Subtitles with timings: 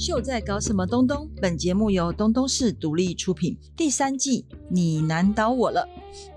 [0.00, 1.28] 秀在搞什么东东？
[1.42, 5.86] 本节目由东东市独立出品，第三季你难倒我了。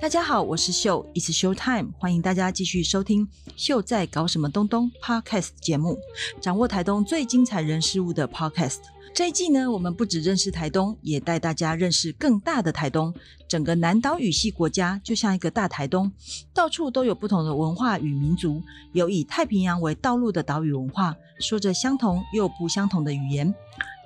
[0.02, 5.98] 大家好，我是秀，It's Show Time，欢迎大家继续收听《秀在搞什么东东》Podcast 节目，
[6.42, 8.80] 掌握台东最精彩人事物的 Podcast。
[9.14, 13.14] 这一季呢，我们不只认识台东，也带大家认识更大的台东。
[13.48, 16.12] 整个南岛语系国家就像一个大台东，
[16.54, 18.62] 到处都有不同的文化与民族，
[18.92, 23.54] 有以太平洋为道路的岛屿文化，说着相同又不相同的语言。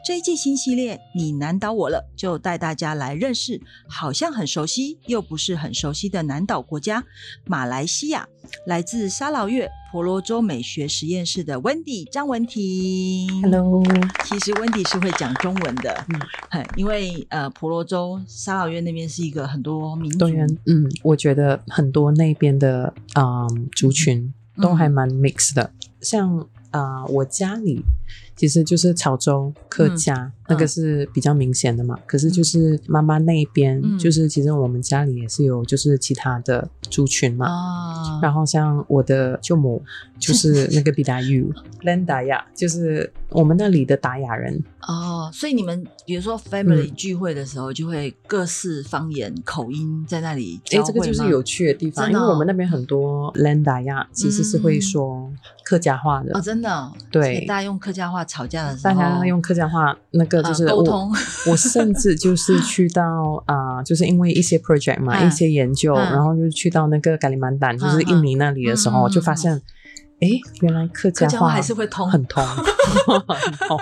[0.07, 7.03] 这一季新系列，你难倒我了，就带大家来认识好像很熟悉又不是很熟悉的南岛国家——
[7.43, 8.25] 马来西亚。
[8.65, 13.41] 来自沙劳越婆罗洲美学实验室的 Wendy 张文婷。
[13.41, 13.83] Hello，
[14.23, 16.21] 其实温迪是会讲中文的，嗯
[16.51, 20.25] 嗯，因为呃婆罗洲沙劳越那边是一个很多民族
[20.67, 27.81] 嗯，我觉得很多那边的嗯族群都还蛮 mix 的，像啊、我家里
[28.37, 31.97] 其实就是潮州客家，那个是比较明显的嘛。
[32.05, 33.97] 可是就是妈妈那边，嗯。
[33.97, 37.47] 就是其实我们家里也是有就是其他的族群嘛。
[37.47, 39.81] 啊，然后像我的舅母
[40.19, 41.19] 就是那个比达
[42.05, 46.57] 达亚， 就是我们那里的达雅人，哦，所以你们比如说嗯。
[46.57, 55.31] family 聚会的时候，就会各式方言口音在那里哎，这个就是有趣的地方，哦因为我们那边很多兰达亚其实是会说
[55.63, 57.45] 客家话的，哦，真的哦，对。
[57.45, 61.11] 大家用客家话吵架的时候，大家用客家话，那个就是我、呃沟通。
[61.51, 65.27] 我甚至就是去到啊、就是因为一些 project 嘛，嗯。
[65.27, 66.11] 一些研究，嗯。
[66.13, 69.61] 然后就去到那个咖喱曼丹，就是印尼那里的时候，我就发现，
[70.19, 70.27] 哎、
[70.61, 72.09] 原来客家话还是会通。
[72.09, 73.77] 很通， 很通，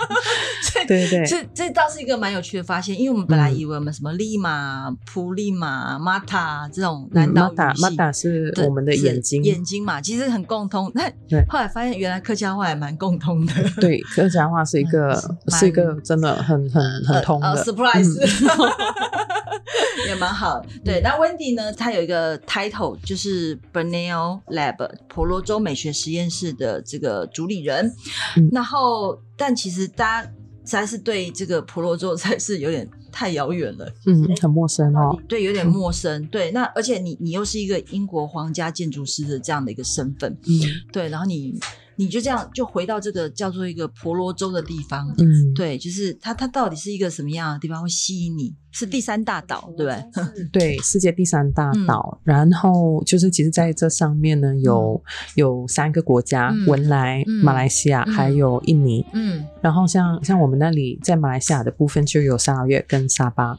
[0.86, 1.25] 对对对。
[1.25, 3.55] 这这倒是一个蛮有趣的发现，因为我们本来嗯。
[3.55, 7.95] 以为我们什么利马、普利马、马塔这种南嗯，岛语马达马系。
[7.95, 10.92] 达是我们的眼睛，眼睛嘛，其实很共通。
[10.94, 11.45] 但对。
[11.47, 13.53] 后来发现，原来客家话也蛮共通的。
[13.80, 15.16] 对客家话是一个、
[15.47, 18.71] 是一个真的很很很通的、surprise，、嗯。
[20.08, 20.64] 也蛮好。
[20.83, 27.91] 对，那 Wendy 呢，她有一个 title 就是 Bernal Lab 婆罗洲美学实验室的这个主理人。
[28.37, 30.31] 嗯然后，但其实大家实
[30.63, 33.91] 在是对这个婆罗洲才是有点太遥远了。
[34.05, 35.17] 嗯，很陌生哦。
[35.27, 36.25] 对，有点陌生。
[36.27, 40.52] 对，那而且你你又是一个英国皇家建筑师的这样的一个身份，嗯
[40.91, 41.53] 对，然后你
[41.97, 48.53] 你就这样就回到这个叫做一个婆罗洲的地方，嗯，对，就是它它到底是一个什么样的地方会吸引你？
[48.77, 49.91] 是第三大岛，对不
[50.36, 50.49] 对？
[50.52, 52.19] 对，世界第三大嗯岛。
[52.25, 55.02] 然后就是，其实在这上面呢，有、
[55.36, 59.05] 有三个国家：嗯文莱、嗯马来西亚，嗯还有印尼。
[59.13, 63.58] 嗯，然后像像我们那里在马来西亚的部分就有沙劳越跟沙巴。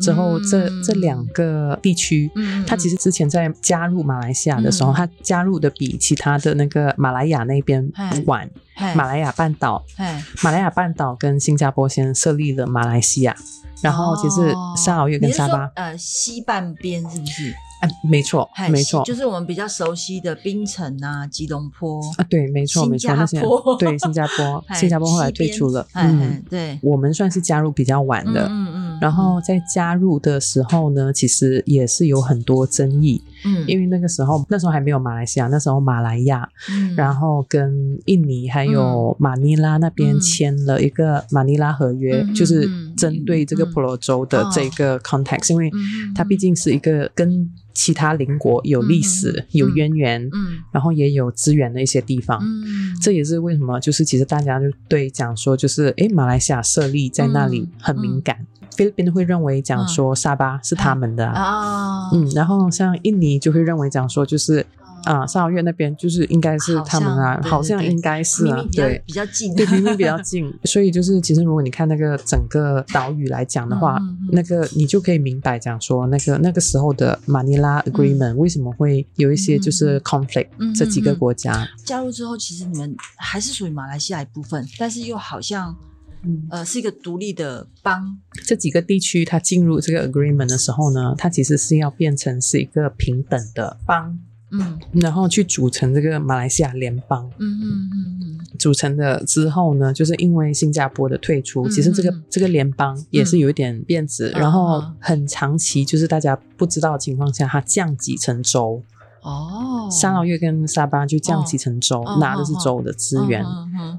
[0.00, 2.30] 之后这、嗯这两个地区。
[2.34, 7.90] 嗯它其实之前在加入马来西亚的时候，嗯它加入的比其他的那个马来亚那边
[8.26, 8.50] 晚。
[8.74, 13.34] 嘿马来亚半岛，哎，马来亚半岛跟新加坡先设立了马来西亚，
[13.82, 17.54] 然后其实哦沙劳越跟沙巴，呃西半边是不是？
[17.80, 28.48] 哎，没错，没错，就是我们比较熟悉的槟城啊、吉隆坡啊，对，没错，新没错，那些加坡对新加坡， 新加坡后来退出了，哎嗯哎，对，我们算是加入比较晚的。
[28.48, 36.94] 嗯嗯嗯然后在加入的时候呢，其实也是有很多争议，嗯，因为那个时候那时候还没有马来西亚，那时候马来亚，嗯。
[36.96, 40.20] 然后跟印尼还有马尼拉那边嗯。
[40.20, 43.72] 签了一个马尼拉合约，就是嗯针对这个嗯。
[43.72, 50.58] 婆罗洲的这个 context，、因为嗯它毕竟是一个跟其他邻国有历史、有渊源，嗯。
[50.72, 52.38] 然后也有资源的一些地方。
[52.42, 57.70] 嗯，这也是为什么，就是其实大家就对讲说，就是诶，马来西亚设立在那里嗯。
[57.80, 58.46] 很敏感，
[58.78, 64.64] 菲律宾会认为讲说沙巴是他们的啊，啊，嗯，然后像印尼就会认为讲说就是
[65.02, 69.02] 啊，沙劳越那边就是应该是他们啊，好好像应该是啊 对。
[69.04, 73.98] 比较近，对，明明比较 近，所以就是其实如果你看那个整个岛屿来讲的话，
[74.30, 80.72] 那个你就可以明白讲说那个那个时候的马尼拉 Agreement、为什么会有一些就是嗯 conflict、嗯。
[80.72, 85.74] 这几个国家，加入之后，其实你们还是属于马来西亚一部分，但是又好像
[86.22, 86.46] 嗯。
[86.50, 94.18] 呃是一个独立的邦，这几个地区它进入这个 agreement 的时候呢，它其实是要变成是一个平等的邦，
[94.50, 94.78] 嗯。
[94.94, 97.30] 然后去组成这个马来西亚联邦。
[97.38, 104.40] 嗯嗯嗯组成的之后呢，就是因为新加坡的退出，嗯其实这个嗯这个联邦也是有一点变质，嗯。
[104.40, 108.82] 然后嗯很长期就是大家不知道的情况下，它降级成州，
[109.22, 113.44] 哦，沙劳越跟沙巴就降级成州，哦拿的是州的资源。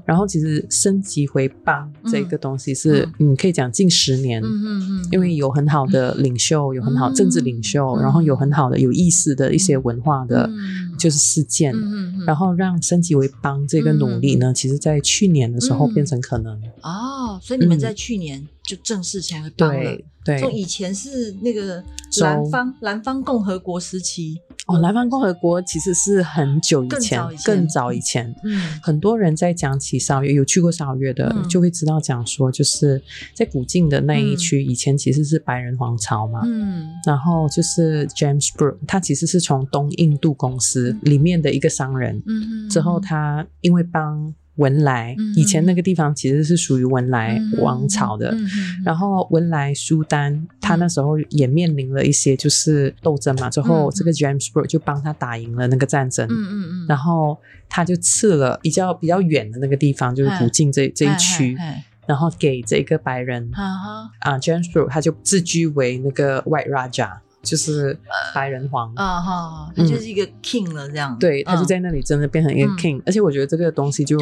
[0.04, 7.14] 然后其实升级回邦这个东西是，嗯，可以讲近十年，嗯嗯嗯，因为有很好的领袖，有很好嗯。
[7.14, 8.02] 政治领袖，嗯。
[8.02, 15.94] 然后有很好的有意思的一些文化的，嗯就是事件，嗯嗯然后让升级为帮这个努力呢，其实在去年的时候嗯。
[15.94, 16.54] 变成可能。
[16.82, 17.80] 哦，哦，所以你们嗯。
[17.80, 19.82] 在去年就正式成为帮了。
[19.82, 20.04] 对。
[20.22, 20.38] 对。
[20.38, 21.82] 从以前是那个
[22.20, 24.36] 南方南方共和国时期，
[24.66, 27.44] 哦，南方共和国其实是很久以前更早以，前。
[27.56, 28.34] 更早以前。
[28.44, 28.60] 嗯。
[28.82, 31.48] 很多人在讲起绍约，有去过绍约的，嗯。
[31.48, 33.02] 就会知道讲说，就是
[33.34, 36.42] 在古晋的那一区，以前其实是白人皇朝嘛。
[36.44, 36.88] 嗯。
[37.06, 48.30] 然后就是 James Brooke，他其实是从东印度公司里面的一个商人，嗯之后他因为帮文莱，嗯以前那个地方其实是属于文莱嗯王朝的。
[48.32, 48.46] 嗯
[48.84, 57.38] 然后文莱苏丹，他那时候也面临了一些就是斗争嘛，之后嗯这个 James Brooke 就帮他打赢了那个战争，嗯嗯嗯，然后
[57.68, 67.98] 他就赐了比较比较远的那个地方，就是古晋这这一区，哎然后给这个白人啊 James Brooke 他就自居为那个 White Raja，就是
[68.34, 68.92] 白人皇。
[68.96, 71.66] 啊哈，他就是一个 king 了这样，对，他就嗯。
[71.66, 72.76] 在那里真的变成一个嗯。
[72.76, 74.18] king，、而且我觉得这个东西就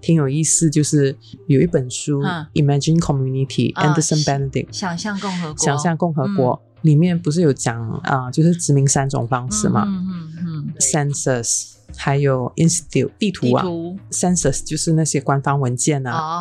[0.00, 1.14] 挺有意思，就是
[1.46, 10.32] 有一本书嗯，Imagine Community》啊 Anderson Benedict 想象共和国，想象共和国、里面不是有讲啊、就是殖民三种方式嘛、嗯嗯
[10.66, 13.64] 嗯，c e n s u s 还有 Institute 地图啊
[14.10, 16.40] ，Census 就是那些官方文件啊、哦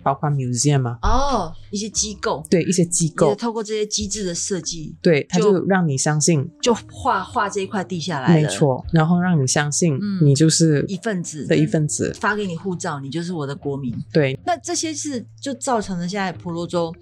[0.00, 10.24] e 包括 museum 啊，哦，一些机构，对一些机也构，透过这些机制的设计，对，他就就让你相信，就画画这一块地下来了，没，错，然后让你相信嗯。
[10.24, 13.94] 你就是一份子的一份子，发给你护照，你就是我的国民。
[14.12, 16.94] 对，那这些是就造成了现在婆罗洲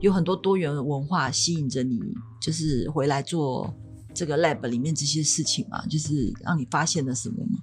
[0.00, 2.00] 有很多多元文化吸引着你，
[2.40, 3.72] 就是回来做
[4.14, 7.60] 这个 lab 里面这些事情嘛，就是让你发现了什么吗？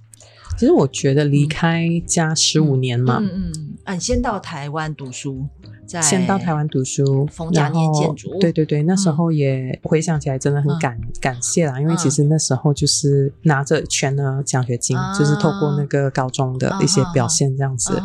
[0.59, 3.49] 其实我觉得离开家十五年嘛，嗯
[3.85, 5.45] 嗯先到台湾读书，
[5.87, 8.29] 在先到台湾读书，逢甲然后念建筑。
[8.35, 15.17] 嗯对对对，那时候也回想起来真的很感、感谢啦，因为其实那时候就是拿着全额奖学金，啊。
[15.17, 17.97] 就是透过那个高中的一些表现这样子，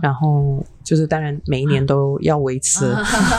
[0.00, 2.94] 然后就是当然每一年都要维持，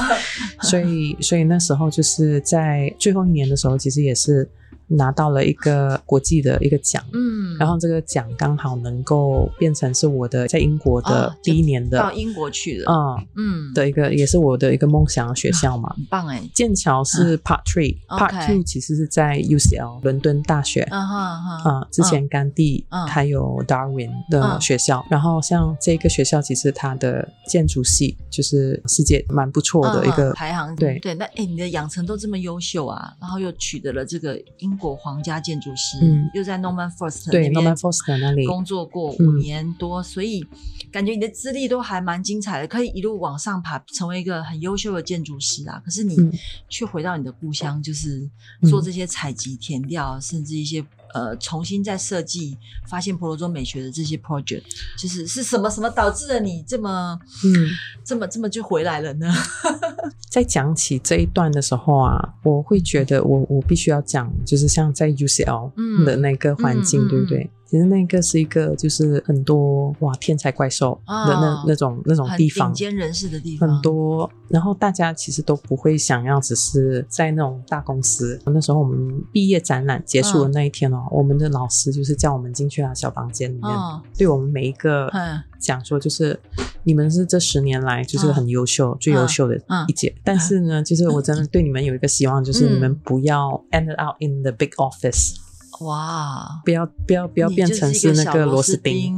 [0.62, 4.48] 所以所以那时候就是在最后一年的时候，其实也是
[4.88, 7.04] 拿到了一个国际的一个奖。
[7.14, 15.94] 嗯，然后这个奖刚好能够变成是我的在英国哦的第一年的，到英国去的，嗯嗯，的一个，也是我的一个梦想学校嘛。
[15.96, 20.82] 很棒哎，剑桥是 Part Three，Part、Two 其实是在 UCL 伦敦大学。
[20.84, 23.08] 啊哈哈，啊、之前甘地嗯。
[23.08, 31.00] 还有 Darwin 的嗯学校，然后像这个学校，其实它的建筑系就是世界蛮不错的一个嗯排行，对。
[31.00, 31.14] 对。
[31.16, 36.30] 那哎，你的养成都这么优秀啊，然后又取得了这个英国皇家建筑师，嗯。
[36.34, 40.46] 又在 Norman Foster 对那边 Norman Foster 那里，工作过五嗯年多，所以
[40.92, 45.82] 感觉你的资历都还蛮精彩的，可以一路往上爬，成为一个很优秀的建筑师啊。
[45.84, 46.32] 可是你嗯。
[46.70, 48.30] 却回到你的故乡，就是
[48.62, 48.70] 嗯。
[48.70, 52.58] 做这些采集、填调，甚至一些呃重新再设计，
[52.88, 54.64] 发现婆罗洲美学的这些 project，
[54.98, 57.68] 就是是什么什么导致了你这么嗯，
[58.04, 59.34] 这么这么就回来了呢？
[60.30, 67.50] 在讲起这一段的时候啊，我会觉得我我必须要讲，就是像在 UCL 嗯的那个环境，对不对？
[67.70, 78.40] 其实那个是一个就是很多哇天才怪兽的那、哦那种那种地方顶，尖人士的地方，很多，然后大家其实都不会想要只是在那种大公司。
[78.46, 85.42] 那时候我们毕业展览结束的那一天哦，我们的老师就是叫我们进去他小房间里面，哦，对我们每一个嗯。
[85.60, 86.40] 讲说，就是
[86.84, 89.84] 你们是这十年来就是很优秀、最优秀的嗯。
[89.88, 90.16] 一届。
[90.24, 92.76] 但是呢，就是我真的对你们有一个希望，就是嗯。
[92.76, 95.36] 你们不要 end up in the big office，、
[95.82, 99.16] 哇，不要不要不要变成是那个螺丝钉。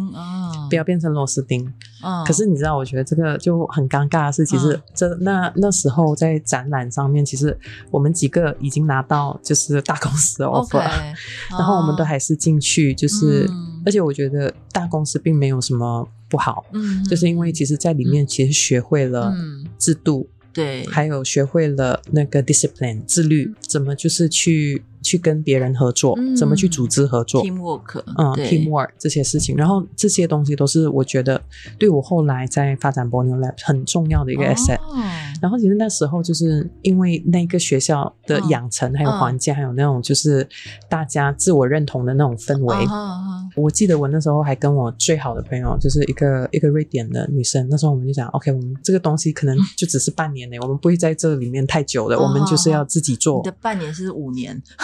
[0.69, 1.65] 不要变成螺丝钉，
[2.03, 4.81] 嗯，可是你知道，我觉得这个就很尴尬的是，其实嗯。
[4.93, 7.57] 这那那时候在展览上面，其实
[7.89, 11.15] 我们几个已经拿到就是大公司 OK，offer，、
[11.49, 13.81] 然后我们都还是进去，就是、嗯。
[13.83, 19.65] 而且我觉得大公司并没有什么不好，嗯，就是因为其实在里面其实学会了嗯。
[19.79, 27.43] 制度，对，还有学会了那个 discipline 自律，怎么就是去去跟别人合作，嗯怎么去组织合作。
[27.43, 31.41] teamwork，嗯，teamwork 这些事情，然后这些东西都是我觉得
[31.77, 34.79] 对我后来在发展 Borneo Lab 很重要的一个 asset。
[34.79, 34.97] 哦
[35.41, 40.45] 然后其实那时候就是因为那个学校的嗯养成，还有环境，还有那种就是
[40.89, 42.75] 大家自我认同的那种氛围。
[43.55, 53.55] 我记得我那时候还跟我最好的朋友，就是一个一个瑞典的女生，那时候我们就讲，OK，我们这个东西可能就只是半年内，我们不会在这里面太久的，哦我们就是要自己做你的。
[53.61, 54.61] 半年是五年，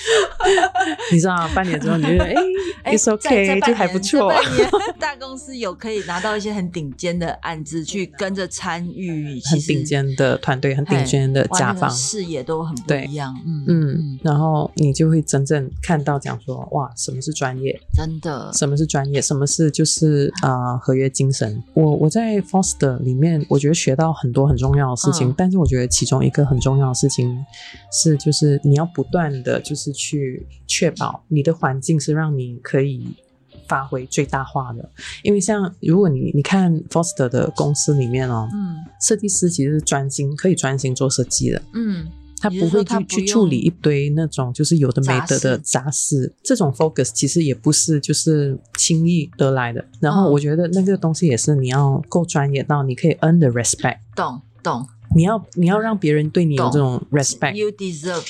[1.12, 2.34] 你知道，半年之后你就觉得 哎
[2.84, 4.32] 哎，it's okay，半就还不错。
[4.98, 13.34] 大公司有可以拿到一些很顶尖的案子去跟着参与，很顶尖的团队，很顶尖的甲方，视野都很不一样。
[13.46, 17.78] 嗯嗯，然后你就会真正看到讲说，哇，什么是专业？
[17.94, 19.20] 真的，什么是专业？
[19.20, 21.62] 什么是就是呃合约精神？
[21.74, 27.44] 我我在 Foster 里面，我觉得学到很多很重要的事情，嗯但是我觉得其中一个很重要的事情
[27.92, 33.08] 是，就是你要不断的就是去确保你的环境是让你可以。
[33.68, 34.90] 发挥最大化的，
[35.22, 42.08] 因为像如果你你看 Foster 的公司里面哦，嗯设计师其实是专心可以专心做设计的，嗯，
[42.40, 49.84] 他不会去不去处理一堆那种就是有的没得的杂杂事，这种 focus 其实也不是就是轻易得来的。
[50.00, 57.54] 然后嗯我觉得那个东西也是你要够专业到你可以 earn the respect，懂懂你要你要让别人对你有这种 respect。
[57.54, 58.26] ，You deserve。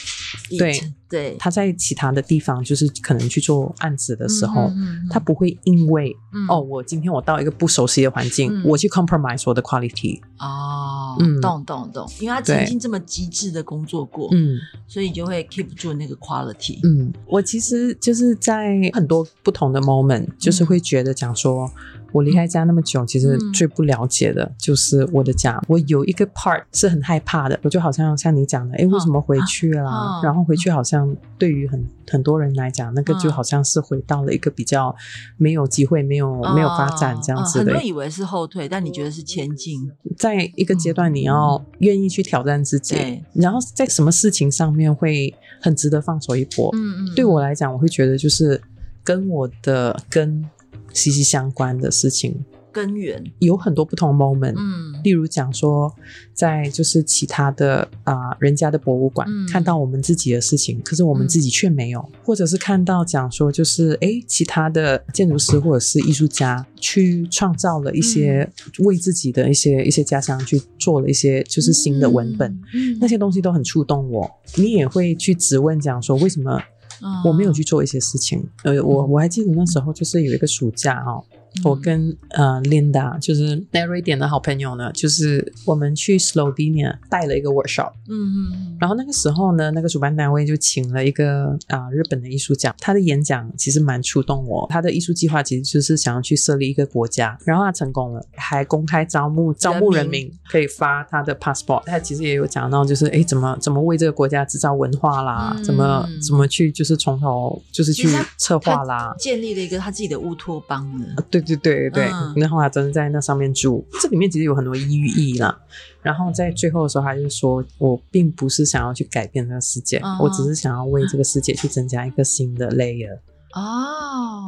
[0.59, 0.79] 对
[1.11, 6.47] 对，他在其他的地方就是可能去做案子的时候，嗯嗯嗯他不会因为、嗯。
[6.49, 8.62] 哦，我今天我到一个不熟悉的环境，嗯。
[8.64, 10.21] 我去 compromise 我的 quality。
[10.38, 11.40] 哦，嗯。
[11.40, 14.57] 懂懂懂，因为他曾经这么极致的工作过，嗯。
[14.87, 16.79] 所以就会 keep 住那个 quality。
[16.85, 21.71] 嗯，我其实就是在很多不同的 moment，就是会觉得讲说，
[22.12, 23.52] 我离开家那么久，其实嗯。
[23.52, 25.61] 最不了解的就是我的家。
[25.69, 30.21] 我有一个 part 是很害怕的，我就好像像你讲的，哎，为什么回去啦？
[30.21, 31.00] 嗯然后回去好像
[31.38, 34.95] 对于很很多人来讲，那个就嗯好像是回到了一个比较
[35.37, 39.90] 没有机会、没有没有发展这样子的嗯很多人以为是后退，但你觉得是前进。
[40.16, 46.71] 在一个阶段，你要愿意去挑战自己对，然后在什么事情上面会很值得放手一搏。
[46.75, 48.61] 嗯嗯，对我来讲，我会觉得就是
[49.02, 50.45] 跟我的根
[50.92, 54.55] 息息相关的事情，根源，有很多不同 moment。
[54.57, 55.91] 嗯例如讲说，
[56.35, 68.49] 在就是其他的啊、人家的博物馆、嗯看到我们自己的事情，可是我们自己却没有，或者是看到讲说就是诶，其他的建筑师或者是艺术家去创造了一些、
[68.79, 74.31] 嗯为自己的一些一些家乡去做了一些就是新的文本，嗯，那些东西都很触动我。
[74.57, 76.61] 你也会去质问讲说为什么？
[77.03, 78.47] 嗯我没有去做一些事情。
[78.62, 94.66] 呃，我我还记得那时候就是有一个暑假哦，嗯我跟呃 Linda 就是在瑞典的好朋友呢，就是我们去 Slovenia 带了一个 workshop，嗯嗯嗯，然后那个时候呢，那个主办单位就请了一个啊、日本的艺术家，他的演讲其实蛮触动我。
[94.71, 101.83] 他的艺术计划其实就是想要去设立一个国家，然后他成功了，还公开招募招募人人民可以发他的 passport。
[101.85, 109.14] 他其实也有讲到，就是诶怎么怎么为这个国家制造文化啦，嗯怎么怎么去就是从头就是去策划啦。
[109.19, 111.07] 建立了一个他自己的乌托邦呢。
[111.30, 112.35] 对对对对，嗯。
[112.37, 115.59] 然后他真的在那上面住，这里面其实有很多寓意啦。
[116.02, 120.18] 然后在最后的时候，他就说我并不是想要去改变这个世界，嗯。
[120.18, 123.18] 我只是想要为这个世界去增加一个新的 layer
[123.54, 124.44] 哦，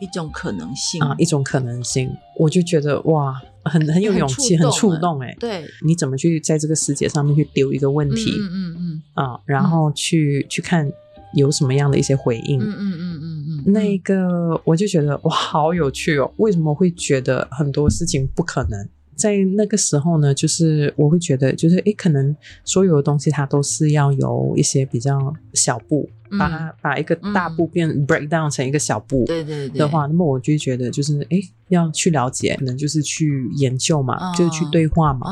[0.00, 1.02] 一种可能性。
[1.02, 2.10] 啊，一种可能性。
[2.38, 10.90] 我就觉得哇，很很有勇气，很触动哎、对，你怎么去在这个世界上面去丢一个问题、嗯嗯嗯啊，然后去、去看
[11.34, 12.60] 有什么样的一些回应？
[12.60, 16.32] 嗯嗯嗯，那个我就觉得哇，好有趣哦！
[16.36, 18.88] 为什么会觉得很多事情不可能？
[19.16, 26.38] 在那个时候呢，就是我会觉得，就是诶，可能所有的东西它都是要有一些比较小步，嗯。
[26.38, 29.24] 把它把一个大步变 break down 成一个小步。
[29.24, 29.78] 对对对。
[29.78, 35.26] 的话，那么我就觉得就是诶，要去了解，可能就是去研究嘛，嗯就是去对话嘛。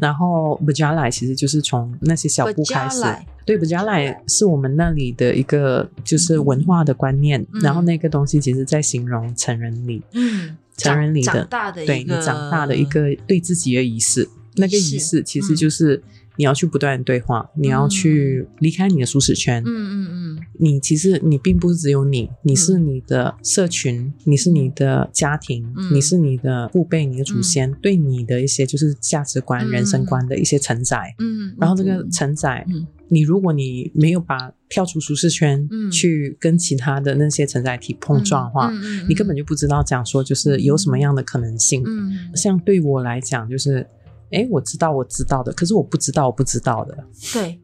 [0.00, 3.02] 然后 b a j a l a 其实就是从那些小步开始。
[3.46, 7.60] 对 b a j a l a 是我们那里的一个就是文化的观念，嗯。
[7.60, 14.28] 然后那个东西其实在形容成人礼，嗯，成人礼的长大的一个对你长大的一个对自己的仪式。
[14.56, 16.00] 那个仪式其实就是
[16.36, 19.62] 你要去不断的对话，你要去离开你的舒适圈。
[19.64, 20.40] 嗯嗯嗯。
[20.58, 29.70] 你其实你并不是只有你，你是你的社群，你是你的家庭，嗯你是你的父辈、你的祖先、对你的一些就是价值观、嗯。
[29.70, 31.14] 人生观的一些承载。
[31.18, 41.82] 嗯，然后这个承载，嗯你如果你没有把跳出舒适圈，嗯去跟其他的那些承载体碰撞的话，嗯你根本就不知道讲说就是有什么样的可能性。
[41.86, 43.86] 嗯像对我来讲，就是
[44.32, 47.06] 哎，我知道我知道的，可是我不知道我不知道的。
[47.32, 47.60] 对，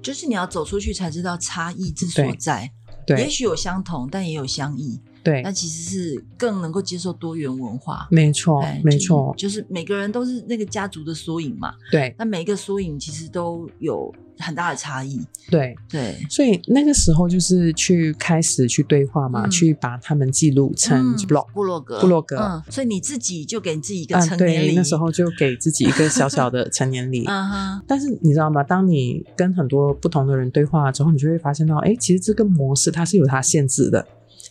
[0.00, 2.70] 就是你要走出去才知道差异之所对在。
[3.06, 4.98] 对也许有相同，但也有相异。
[5.24, 8.06] 对那，其实是更能够接受多元文化。
[8.10, 11.74] 没错没错，就是每个人都是那个家族的缩影嘛。
[11.90, 15.18] 对那每一个缩影其实都有很大的差异。
[15.50, 15.74] 对。
[15.88, 21.46] 对，所以那个时候就是去开始去对话嘛，嗯去把他们记录成嗯 blog。
[21.52, 24.66] 部落格，部落格嗯，所以你自己就给你自己一个啊，成年礼。
[24.68, 27.24] 对，那时候就给自己一个小小的成年礼。
[27.26, 28.62] 嗯哼，但是你知道吗？
[28.62, 34.04] 当你跟很多不同的人对话之后，你就会发现到，哎，其实这个模式它是有它限制的，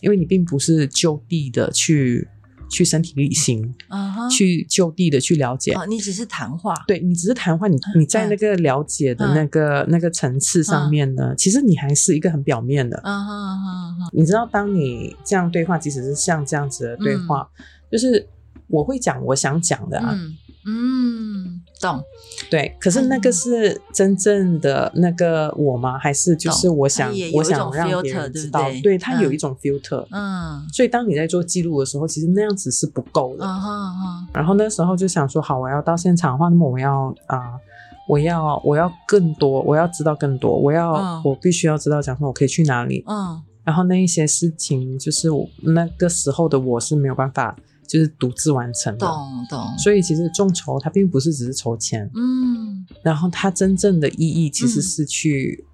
[0.04, 2.28] 因为你并不是就地的去
[2.68, 3.74] 去身体力行，
[4.30, 5.72] 去就地的去了解。
[5.72, 13.00] 哦，你只是谈话，对你只是谈话，你你在那个了解的那个、那个层次上面呢，其实你还是一个很表面的。
[13.04, 13.16] 嗯，
[14.12, 17.48] 你知道，当你这样对话，即使是像这样子的对话，
[17.90, 18.28] 就是
[18.66, 20.18] 我会讲我想讲的啊，
[20.66, 21.33] 嗯，
[21.84, 22.02] 懂，
[22.50, 22.74] 对。
[22.80, 25.98] 可是那个是真正的那个我吗？
[25.98, 28.62] 还是就是我想我想让别人知道？
[28.62, 30.06] 对不对对，它有嗯一种 filter。
[30.10, 33.44] 嗯所以当你在做记录的时候，其实那样子是不够的。
[34.32, 37.52] 然后那时候就想说，好，我要到现场的话，那么我要啊、
[38.08, 43.04] 我要我要更多，我要知道更多，我要、嗯我必须要知道，讲说我可以去哪里。
[43.06, 47.56] 嗯然后那一些事情，就是我那个时候的我是没有办法，
[47.94, 49.06] 就是独自完成的。
[49.06, 52.84] 懂懂，所以其实众筹它并不是只是筹钱，嗯。
[53.04, 54.82] 然后它真正的意义其实嗯。
[54.82, 55.64] 是去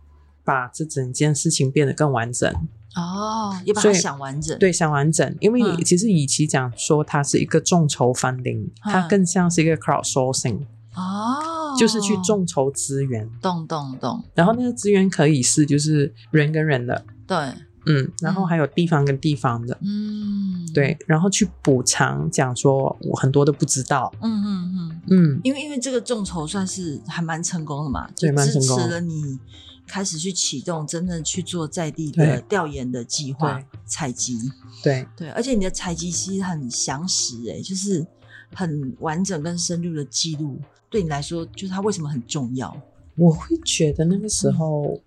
[0.45, 2.53] 把这整件事情变得更完整。
[2.95, 5.83] 哦，也把它想完整，，对，想完整，因为嗯。
[5.83, 9.09] 其实与其讲说它是一个众筹 funding，、它嗯。
[9.09, 10.59] 更像是一个 crowdsourcing，、
[10.95, 13.27] 哦，就是去众筹资源。
[13.41, 17.39] 懂懂懂，然后那个资源可以是就是人跟人的，对，
[17.87, 25.01] 嗯，然后还有地方跟地方的，嗯，对，然后去补偿，讲说我很多都不知道，嗯嗯嗯。
[25.11, 28.79] 嗯，因为因为这个众筹算是还蛮成功的嘛，就对蛮支成功。
[28.79, 29.39] 持了你
[29.87, 33.65] 开始去启动真正去做在地的调研的计划对。
[33.87, 34.39] 采集，
[34.85, 38.07] 对，对，而且你的采集其实很详实，哎，就是
[38.55, 42.77] 很完整跟深入的记录，对你来说，就是它为什么很重要？
[43.17, 45.01] 我会觉得那个时候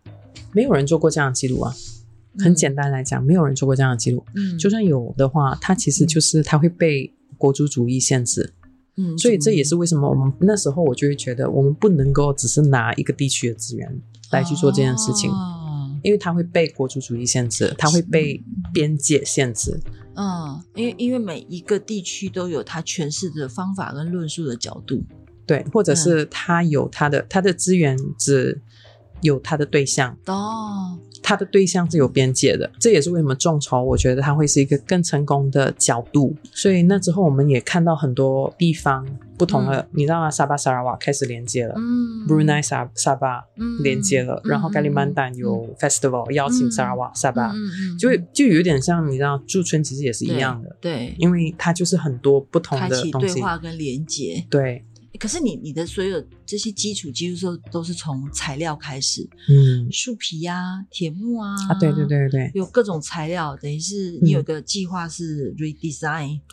[0.52, 1.74] 没有人做过这样的记录啊。
[2.40, 4.24] 很简单来讲，没有人做过这样的记录。
[4.36, 8.54] 嗯，就算有的话，它其实就是它会被国族主义限制。
[8.96, 15.60] 嗯，所以这也是为什么我们那时候我就会觉得，我们不能够只是拿一个地区的资源来去做这件事情，哦
[16.04, 19.80] 因为它会被国族主义限制，它会被边界限制。
[20.16, 25.04] 嗯，因为因为每一个地区都有它诠释的方法跟论述的角度，
[25.48, 28.62] 对，或者嗯是它有它的它的资源只
[29.24, 36.36] 有他的对象，哦，他的对象是有边界的，这也是为什么众筹，我觉得它会是一个更成功的角度。
[36.54, 39.06] 所以那之后，我们也看到很多地方
[39.38, 40.30] 不同的，你知道吗？
[40.30, 42.28] 沙巴、沙拉瓦开始连接了、嗯。
[42.28, 43.82] B r u n e i 沙沙巴嗯。
[43.82, 47.54] 连接了，嗯然后加里曼丹有 festival 邀请沙拉瓦、沙巴，
[47.98, 53.36] 就会就有点像你知道驻村其实也是一样的，对，因为它就是很多不同的东西。
[53.36, 54.46] 对话跟连接。
[54.50, 54.84] 对，
[55.24, 59.90] 可是你你的所有这些基础技术都都是从材料开始，嗯。
[59.90, 62.52] 树皮啊、铁木啊，啊，对对，对对。
[62.54, 65.56] 有各种材料，等于是你有个计划是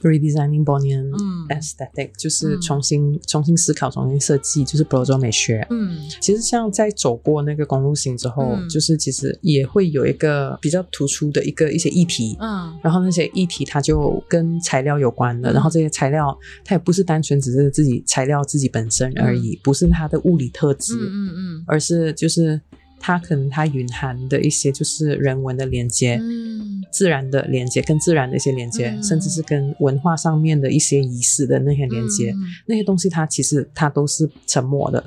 [0.02, 1.48] redesign，，redesigning Bonian 嗯。
[1.48, 2.60] Aesthetic 就是嗯。
[2.60, 5.66] 重新、重新思考、重新设计，就是普罗州美学。
[5.70, 5.98] 嗯。
[6.20, 8.68] 其实像在走过那个公路行之后，嗯。
[8.68, 12.36] 就是其实也会有一个比较突出的一个一些议题。
[12.38, 12.78] 嗯。
[12.84, 15.54] 然后那些议题它就跟材料有关的，嗯。
[15.54, 22.60] 然后这些材料它也不是单纯只是自己材料自己本身而已，不是它的物理特质，嗯嗯而是就是
[22.98, 26.60] 它可能它蕴含的一些就是人文的连接，嗯。
[26.92, 29.02] 自然的连接，跟自然的一些连接，嗯。
[29.02, 35.04] 甚至是跟文化上面的一些仪式的那些连接，嗯那些东西它其实它都是沉默的。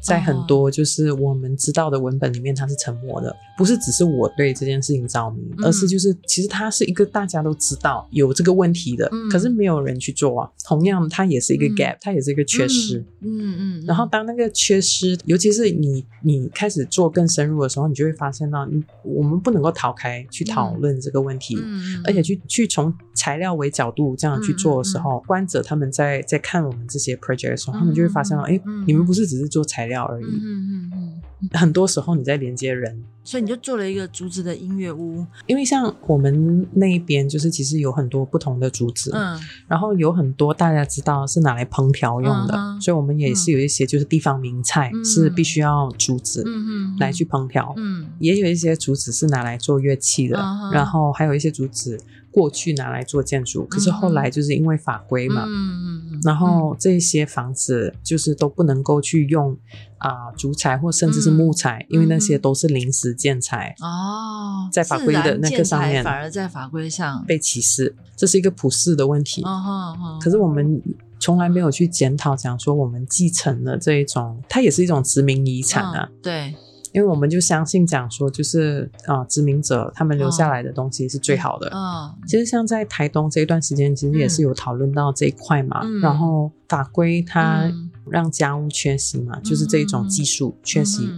[0.00, 0.44] 在很哦。
[0.46, 10.50] 多就是我们知道的文本里面，它是沉默的，不是只是我对这件事情着迷，嗯而是就是其实它是一个大家都知道有这个问题的，嗯可是没有人去做啊。
[10.64, 11.76] 同样，它也是一个嗯。
[11.76, 12.98] gap，、它也是一个缺失。
[13.20, 33.02] 嗯嗯，然后当那个缺失，尤其是你你开始做更深入的时候，你就会发现到，你我们不能够逃开去讨论这个问题，嗯，而且去去从材料为角度这样去做的时候，观者他们在在看我们这些 project 的时候，他们就会发现到，哎、嗯你们不是只是做材料而已，嗯嗯嗯嗯，很多时候你在连接人。
[33.22, 39.38] 所以你就做了一个竹子的音乐屋，因为像我们那一边，就是其实有很多不同的竹子，嗯。
[39.68, 45.04] 然后有很多大家知道是拿来烹调用的，嗯所以我们也是有一些就是地方名菜、嗯。
[45.04, 48.06] 是必须要竹子嗯嗯，来去烹调，嗯。
[48.18, 52.00] 也有一些竹子是拿来做乐器的，嗯然后还有一些竹子
[52.32, 59.56] 过去拿来做建筑，可是后来就是因为法规嘛，嗯嗯然后这些房子就是都不能够去用
[59.98, 69.42] 啊、竹材或甚至是木材，因为那些都是临时建材，哦，在法规的那个上面反而在法规上，被歧视，这是一个普世的问题。
[69.44, 70.82] 嗯哼哼，可是我们
[71.18, 76.08] 从来没有去检讨，讲说我们继承了这一种，它也是一种殖民遗产啊。
[76.10, 76.54] 嗯对，
[76.92, 81.70] 因为我们就相信讲说，就是啊、殖民者他们留下来的东西是最好的。
[81.74, 85.80] 嗯其实像在台东这一段时间，其实也是有讨论到这一块嘛。
[85.84, 86.00] 嗯。
[86.00, 87.90] 然后法规它嗯。
[88.08, 91.08] 让家务缺席嘛，就是这一种技术缺席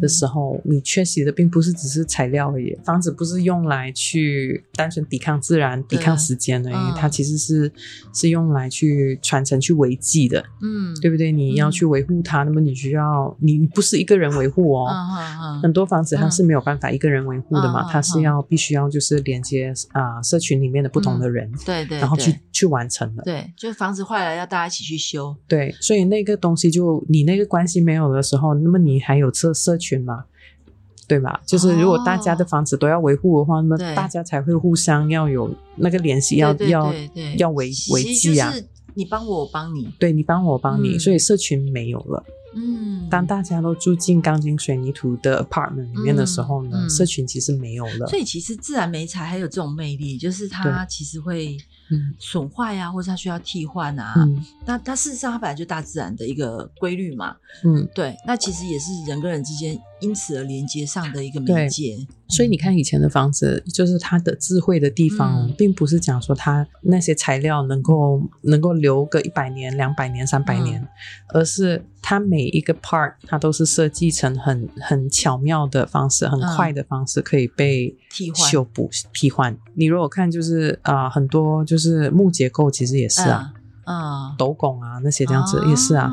[0.00, 7.70] 的时候，你缺席的并不是只是材料而已，房子不是用来去单纯抵抗自然、抵抗时间而已，嗯它其实是
[8.12, 11.30] 是用来去传承、去维系的，嗯，对不对？
[11.30, 14.88] 你要去维护它，那么你需要你不是一个人维护哦。
[15.62, 23.22] 很多房子它是没有办法一个人维护的嘛，它是要必须要就是连接啊、社群里面的不同的人，对对，然后去去完成的。
[23.22, 30.24] 对，就房子坏了要大家一起去修，对，所以那个东西就你那个关系没有的时候，那么你还有这社群嘛？
[31.08, 31.40] 对吧？
[31.44, 36.94] 就是如果大家的房子都要维护的话，那么大家才会互相要有那个联系，要要
[37.36, 38.56] 要维维系啊就。
[38.56, 42.24] 是你帮我，我帮你，对你帮我，我帮你，嗯所以社群没有了。
[42.54, 48.06] 嗯，当大家都住进钢筋水泥土的 apartment 里面的时候呢，嗯嗯社群其实没有了。
[48.06, 51.60] 所以其实自然美材还有这种魅力，就是它其实会嗯
[52.18, 54.14] 损坏呀，或者它需要替换啊。
[54.16, 58.16] 嗯那它事实上它本来就大自然的一个规律嘛，嗯，对。
[58.26, 62.06] 那其实也是人跟人之间因此而连接上的一个媒对介。
[62.28, 65.54] 所以你看以前的房子，就是它的智慧的地方，嗯。
[65.58, 70.88] 并不是讲说它那些材料能够能够留个一百年、两百年、三百年，嗯
[71.34, 78.50] 而是它每一个 part 它都是设计成很很巧妙的方式、很快的方式，可以被嗯替换。
[78.50, 79.56] 修补、替换。
[79.74, 83.52] 你如果看就是啊、很多就是木结构其实也是啊，
[83.86, 86.10] 嗯，斗拱啊那些这样子也是啊。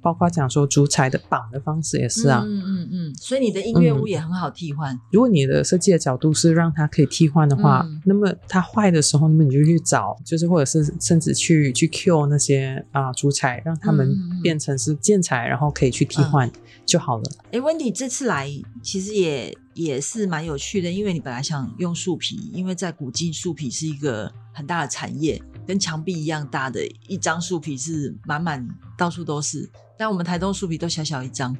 [0.00, 4.98] 包括讲说竹材的绑的方式也是啊，嗯嗯嗯，所以你的音乐屋也很好替换。
[5.10, 16.50] 如果你的设计的角度是让它可以替换的话，嗯那么它坏的时候，那么你就去找，就是或者是甚至去去 Q 那些啊、主材，让它们变成是建材，然后可以去替换
[16.84, 17.24] 就好了。
[17.52, 18.50] 哎、温迪这次来
[18.82, 28.66] 其实也也是蛮有趣的，因为你本来想用树皮，因为在古今树皮是一个很大的产业，跟墙壁一样大的一张树皮是满满
[28.98, 29.70] 到处都是。
[30.04, 31.50] 但我们台东树皮都小小一张。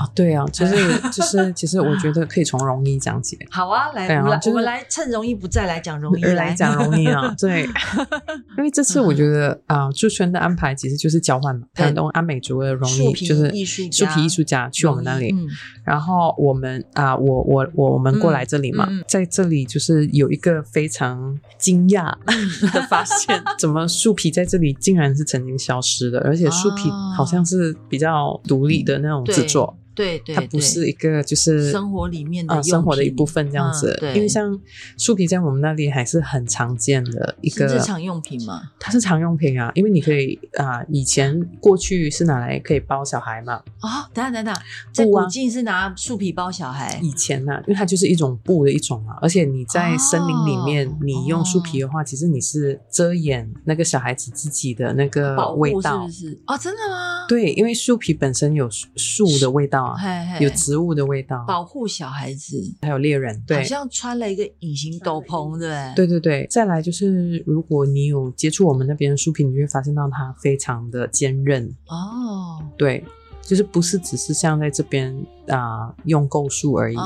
[0.00, 0.74] 啊，对啊，就是
[1.12, 3.36] 就是，其实我觉得可以从容易讲解。
[3.52, 7.64] 好啊，来，对啊我们来，就是我们来趁容易不在来讲容易来讲容易啊，对，
[8.56, 15.46] 因为这次我觉得啊，驻村的安排其实就是交换嘛，对台东安美族的容易皮就是艺术树家皮艺术家去我们那里，嗯
[15.84, 22.12] 然后我们啊，我我我们过来这里嘛，嗯嗯嗯在这里就是有一个非常惊讶
[22.72, 34.00] 的发现， 怎么树皮在这里竟然是曾经消失的，而且树皮哦好像是比较独立的那种制作，对对，它不是一个就是生活里面的啊、生活的一部分这样子嗯。
[34.00, 34.56] 对因为像
[34.96, 38.62] 树皮在我们那里还是很常见的一个日常用品嘛。
[38.78, 44.54] 它是常用品啊，因为你可以啊、以前过去是拿来可以包小孩嘛，哦，等等一下，
[44.92, 56.12] 在布啊古晋是拿树皮包小孩，以前呢、因为它就是一种布的一种啊，而且你在森林里面，哦你用树皮的话，其实你是遮掩那个小孩子自己的那个味道是味道不。
[56.12, 56.40] 是？
[56.46, 57.26] 哦，真的吗？
[57.28, 63.42] 对，因为树皮本身有树树的味道啊，嘿嘿有植物的味道，保护小孩子，还有猎人。
[63.46, 65.94] 对好，像穿了一个隐形斗篷，对对？
[65.94, 66.46] 对对对。
[66.50, 71.66] 再来就是，如果你有接触我们那边的树皮，你会发现到它非常的坚韧。
[71.86, 73.04] 哦，对，
[73.46, 75.14] 就是不是只是像在这边
[75.48, 76.96] 啊、用构树而已。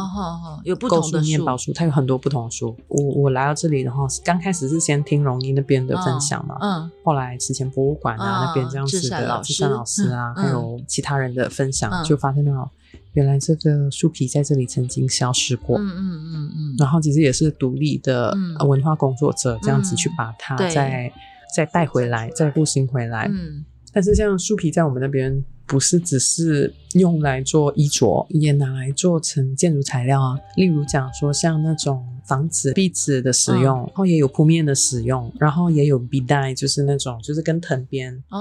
[0.64, 2.74] 有不构树、同的树面包树，它有很多不同的树。
[2.88, 12.70] 我我来到这里，然后刚开始是先听荣一那边的分享嘛，嗯后来之前博物馆啊、嗯那边这样子志善老师的志善老师啊，嗯还有其他人的分享，嗯就发现到
[13.12, 15.78] 原来这个树皮在这里曾经消失过。
[15.78, 18.34] 嗯嗯嗯嗯，然后其实也是独立的
[18.66, 21.12] 文化工作者这样子嗯去把它对再
[21.54, 23.28] 再带回来，再复兴回来。
[23.30, 30.36] 嗯但是像树皮在我们那边不是只是用来做衣着，也拿来做成建筑材料啊。
[30.56, 38.38] 例如讲说像那种房子壁纸的使用，嗯然后也有铺面的使用，然后也有壁带，就是那种就是跟藤编哦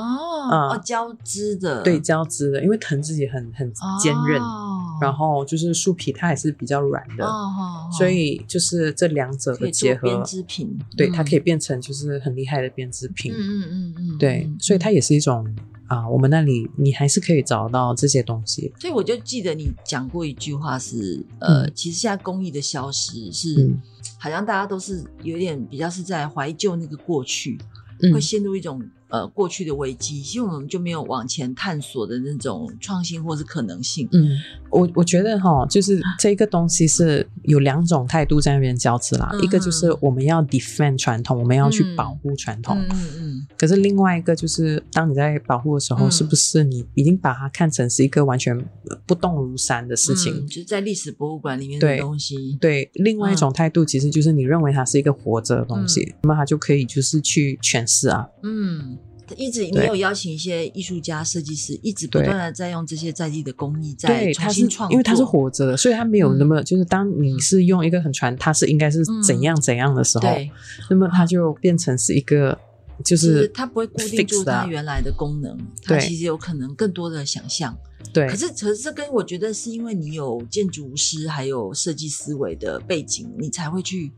[0.52, 13.32] 嗯哦交织的，对交织的，因为藤自己很很坚韧，哦然后就是树皮它也是比较软的，哦哦，所以就是这两者的结合编，织品，对，嗯它可以变成就是很厉害的编织品。
[13.34, 15.48] 嗯嗯嗯嗯，对嗯，所以它也是一种
[15.90, 18.72] 啊，我们那里你还是可以找到这些东西。
[18.80, 23.82] 所以我就记得你讲过一句话是，呃，嗯其实现在工艺的消失是，嗯
[24.18, 27.58] 好像大家都是有点比较是在怀旧那个过去，
[28.02, 34.08] 嗯会陷入一种呃过去的危机，其实我们就没有往前探索的那种创新或是可能性。
[34.12, 34.38] 嗯，
[34.70, 39.30] 我我觉得哈，就是这个东西是有两种态度在那边交织啦。
[39.34, 42.78] 嗯一个就是我们要 defend 传统，我们要去保护传统。
[42.90, 48.58] 嗯嗯可是另外一个就是，当你在保护的时候，嗯是不是你已经把它看成是一个完全
[49.06, 50.34] 不动如山的事情？
[50.36, 52.58] 嗯就是在历史博物馆里面的对东西。
[52.62, 58.28] 对，另外一种态度其实就是你认为它是一个活着的东西，嗯那么它就可以就是去诠释啊。
[58.44, 58.98] 嗯，
[59.36, 70.52] 一直你有邀请一些艺术家、设计师，一直不断的在用这些在地的工艺在对，重新创作，因为它是活着的，所以它没有那么、就是当你是用一个很传，它是应该是怎样怎样的时候，对，
[70.90, 72.58] 那么它就变成是一个
[73.04, 77.78] 就就是是它不会固定住它原来的功能，它其实有可能更多的想象。
[78.14, 78.28] 对。
[78.28, 84.12] 可是，可是这跟我觉得是因为你有建筑师还有设计思维的背景，你才会去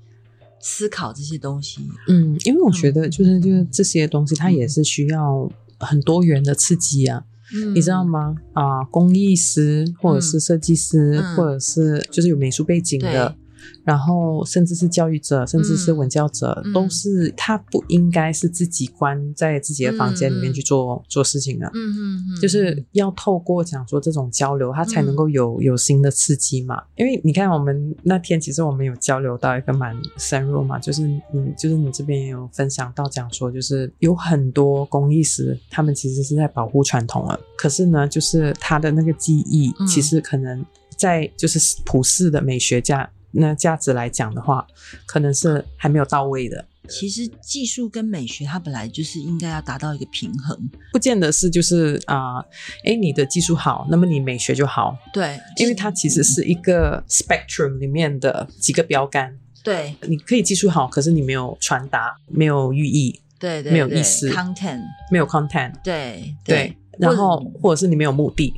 [0.61, 1.81] 思考这些东西。
[2.07, 7.23] 嗯，因为我觉得嗯就是就是这些东西，它也是需要很多元的刺激啊。
[7.53, 8.01] 嗯你知道？
[8.03, 8.33] 吗？
[8.53, 13.35] 啊、工艺师或者是设计师，嗯或者是就是有美术背景的对，
[13.83, 16.71] 然后甚至是教育者，甚至是文教者，嗯。
[16.73, 21.67] 都是他不应该是自己关在自己的房间里面去做、做事情的。
[21.73, 26.81] 嗯嗯嗯，就是要透过讲说这种交流，他才能够有、有新的刺激嘛。
[26.95, 31.21] 因为你看，我们那天其实我们有交流到一个蛮深入嘛，就是你
[31.57, 39.87] 就是你这边也有分享到讲说，就是有很多工艺师，他们其实是在保护传统了，可是呢，就是他的那个技艺，嗯。
[39.87, 44.65] 其实可能在就是普世的美学价那价值来讲的话，
[45.05, 46.65] 可能是还没有到位的。
[46.89, 50.57] 其实技术跟美学它本来就是应该要达到一个平衡。
[50.91, 52.39] 不见得是就是啊，
[52.83, 59.37] 哎、你的技术好，那么你美学就好，对，因为它其实是一个 spectrum 里面的几个标杆。
[59.63, 68.51] 对你可以技术好，可是你没有传达，没有寓意，对对，没有意思 content，没有 content，对对，然后或者是你没有目的，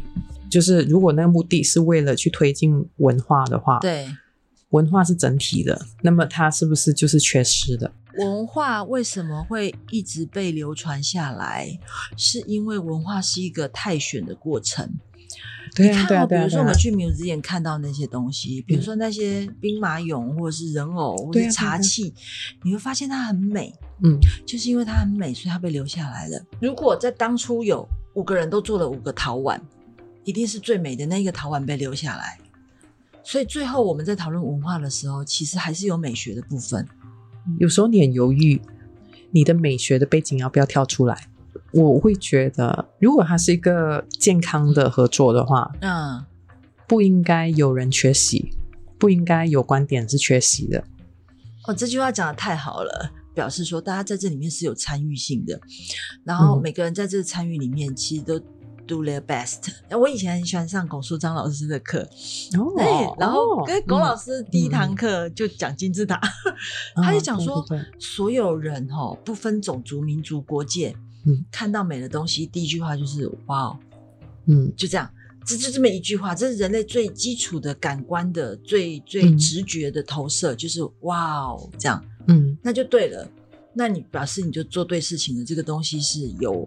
[0.49, 4.07] 就是如果那个目的是为了去推进文化的话，，对
[4.73, 7.91] 文化是整体的，那么它是不是就是缺失的？
[8.17, 11.79] 文化为什么会一直被流传下来？
[12.17, 14.89] 是因为文化是一个泰选的过程。
[15.75, 22.13] 对啊，你看哦，比如说我们去 museum 看到那些东西，比如说那些兵马俑或者是人偶或者茶器，
[22.63, 26.39] 你会发现它很美，嗯，就是因为它很美，所以它被留下来了。
[26.59, 29.59] 如果在当初有五个人都做了五个陶碗，
[30.23, 32.37] 一定是最美的那个陶碗被留下来。
[33.23, 36.87] 所以最后我们在讨论文化的时候，其实还是有美学的部分。
[37.59, 38.61] 有时候你很犹豫，
[39.31, 41.29] 你的美学的背景要不要跳出来？
[41.71, 46.23] 我会觉得，如果它是一个健康的合作的话，嗯，
[46.87, 48.53] 不应该有人缺席，
[48.99, 50.83] 不应该有观点是缺席的。
[51.65, 55.59] 哦，这句话讲的太好了，表示说大家在这里面是有参与性的，
[56.23, 58.39] 然后嗯每个人在这个参与里面其实都
[58.85, 59.71] do their best。
[59.89, 61.99] 我以前很喜欢上龚书章老师的课，
[62.57, 66.19] 哦对，然后跟龚老师，第一堂课就讲金字塔，
[66.95, 67.65] 他就讲说
[67.99, 73.79] 所有人哦，不分种族、民族、国界，嗯看到美的东西，第一句话就是哇哦，
[74.45, 75.09] 嗯就这样。
[75.45, 82.01] 这就这么一句话，这是人类最基础的感官的最最嗯直觉的投射，就是哇哦，这样。
[82.27, 83.29] 嗯那就对了。
[83.73, 86.65] 那你表示你就做对事情的这个东西是有，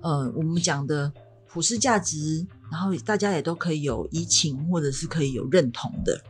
[0.00, 1.12] 呃，我们讲的
[1.48, 6.20] 普世价值，然后大家也都可以有移情，或者是可以有认同的，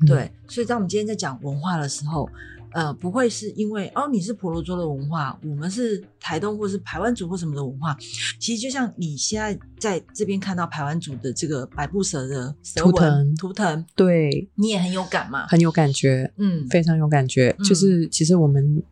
[0.00, 0.30] 嗯对。
[0.48, 2.28] 所以当我们今天在讲文化的时候，
[2.72, 7.94] 呃，不会是因为哦你是婆罗洲的文化，我们是台东或是排湾族或什么的文化，
[8.38, 17.54] 其实就像你现在在这边看到排湾族的这个百步蛇的蛇纹图腾图腾，对，你也很有感嘛，很有感觉，嗯，非常有感觉。
[17.58, 18.82] 嗯就是其实我们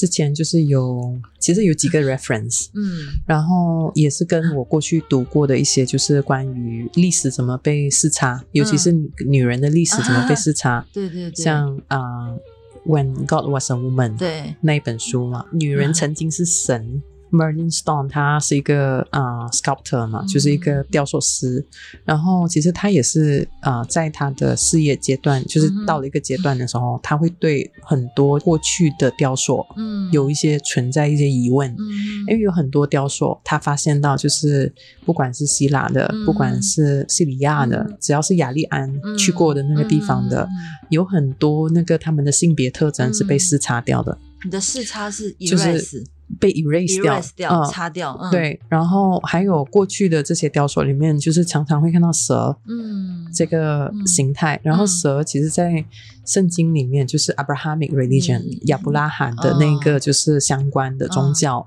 [0.00, 12.38] 之前就是有，其实有几个 reference，嗯然后也是跟我过去读过的一些，就是关于历史怎么被视察，尤其是女女人的历史怎么被视察，对对对，像啊、呃
[12.86, 14.54] When God Was a Woman》对。
[14.62, 17.02] 那一本书嘛，女人曾经是神。
[17.30, 20.26] Merlin Stone 他是一个啊、呃 sculptor 嘛，嗯。
[20.26, 21.64] 就是一个雕塑师。
[22.04, 30.10] 然后其实他也是啊、呃在他的事业阶段，就是到了一个阶段的时候，他会对很多过去的雕塑嗯。
[30.12, 31.70] 有一些存在一些疑问。
[31.72, 31.88] 嗯。
[32.28, 34.72] 因为有很多雕塑，他发现到就是
[35.04, 36.24] 不管是希腊的，嗯。
[36.24, 37.96] 不管是西里亚的，嗯。
[38.00, 40.48] 只要是雅利安嗯去过的那个地方的，
[40.88, 43.40] 有很多那个他们的性别特征是被嗯。
[43.40, 46.04] 视察掉的，你的视差是就是
[46.38, 47.64] 被 erase 掉 erase 掉嗯。
[47.70, 54.06] 擦掉，嗯，，对，然后还有过去的这些雕塑里面，就是常常会看到蛇嗯，这个嗯。
[54.06, 54.60] 形态。
[54.62, 55.84] 然后蛇其实，在
[56.26, 61.66] 圣经里面就是 Abrahamic religion、嗯亚伯拉罕的那个就是相关的宗教。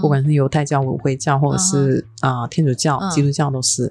[0.00, 3.10] 不管是犹太教、文会教，或者是啊、天主教、嗯。
[3.10, 3.90] 基督教，都是，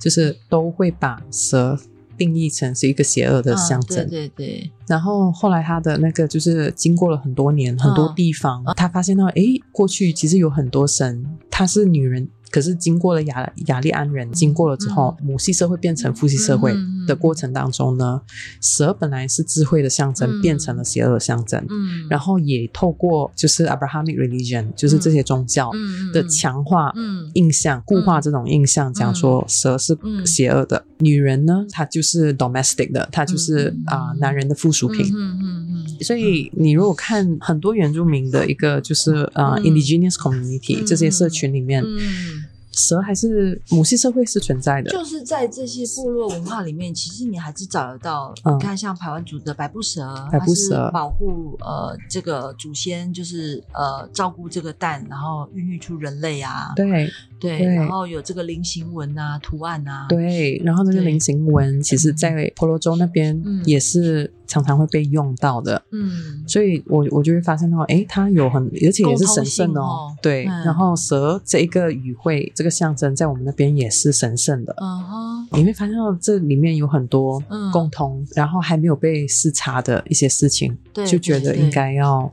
[0.00, 1.78] 就是都会把蛇
[2.20, 4.04] 定义成是一个邪恶的象征。
[4.04, 12.28] 嗯对对对，然后后来他的那个就是经过了很多年、很多地方，他发现到，诶，过去其实有很多神，她是女人。
[12.50, 16.74] 可是经过了雅雅利安人，经过了之后，母系社会变成父系社会
[17.06, 18.20] 的过程当中呢，
[18.60, 20.40] 蛇本来是智慧的象征，嗯。
[20.42, 21.64] 变成了邪恶的象征。
[21.68, 27.30] 嗯，然后也透过就是 Abrahamic religion，就是这些宗教嗯的强化嗯。
[27.34, 30.26] 印象、固化这种印象，讲说蛇是嗯。
[30.26, 35.06] 邪恶的，女人呢，她就是 domestic 的，她就是嗯啊、男人的附属品。
[35.14, 44.90] 嗯嗯嗯所以你如果看很多原住民的一个就是呃、嗯 indigenous community、嗯这些社群里面，嗯，蛇还是母系社会是存在的。
[44.90, 48.32] 就是在这些部落文化里面，其实你还是找得到。
[48.44, 56.72] 嗯你看，像排湾族的百步蛇，百步蛇保护呃这个祖先，就是呃照顾这个蛋，然后孕育出人类啊。
[56.76, 60.06] 对对，对然后有这个菱形纹啊、图案啊。
[60.08, 65.82] 对，然后那个菱形纹，其实在婆罗洲那边嗯也是常常会被用到的。
[65.90, 70.16] 嗯，所以我我就会发现到，诶，它有很，而且也是神圣哦哦。
[70.20, 74.74] 对，嗯然后蛇这一个语汇，这个象征，在我们那边也是神圣的。
[74.78, 81.70] 嗯哼，你会发现到这里面有很多嗯共通，然后还没有被视察的一些事情，对，就觉得对应。
[81.70, 82.32] 该要，